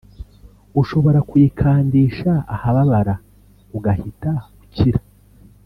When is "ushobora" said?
0.81-1.19